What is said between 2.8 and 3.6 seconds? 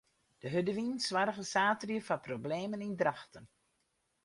yn Drachten.